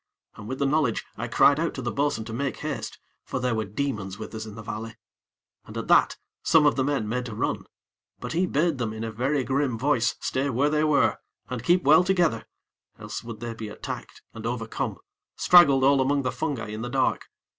And 0.35 0.47
with 0.47 0.57
the 0.57 0.65
knowledge, 0.65 1.05
I 1.15 1.27
cried 1.27 1.59
out 1.59 1.75
to 1.75 1.81
the 1.83 1.91
bo'sun 1.91 2.25
to 2.25 2.33
make 2.33 2.57
haste, 2.57 2.97
for 3.23 3.39
there 3.39 3.53
were 3.53 3.65
demons 3.65 4.17
with 4.17 4.33
us 4.33 4.47
in 4.47 4.55
the 4.55 4.63
valley. 4.63 4.95
And 5.67 5.77
at 5.77 5.87
that, 5.89 6.17
some 6.41 6.65
of 6.65 6.75
the 6.75 6.83
men 6.83 7.07
made 7.07 7.25
to 7.27 7.35
run; 7.35 7.65
but 8.19 8.33
he 8.33 8.47
bade 8.47 8.79
them, 8.79 8.93
in 8.93 9.03
a 9.03 9.11
very 9.11 9.43
grim 9.43 9.77
voice, 9.77 10.15
stay 10.19 10.49
where 10.49 10.71
they 10.71 10.83
were, 10.83 11.19
and 11.51 11.63
keep 11.63 11.83
well 11.83 12.03
together, 12.03 12.45
else 12.97 13.23
would 13.23 13.41
they 13.41 13.53
be 13.53 13.67
attacked 13.69 14.23
and 14.33 14.47
overcome, 14.47 14.97
straggled 15.35 15.83
all 15.83 16.01
among 16.01 16.23
the 16.23 16.31
fungi 16.31 16.69
in 16.69 16.81
the 16.81 16.89
dark. 16.89 17.25